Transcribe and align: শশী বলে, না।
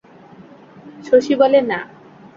শশী 1.03 1.33
বলে, 1.35 1.59
না। 1.63 1.79